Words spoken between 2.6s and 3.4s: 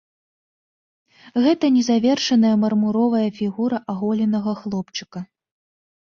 мармуровая